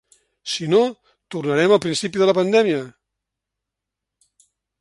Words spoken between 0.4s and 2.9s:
Si no, tornarem al principi de la pandèmia.